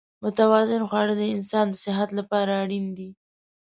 [0.23, 3.09] متوازن خواړه د انسان د صحت لپاره اړین دي.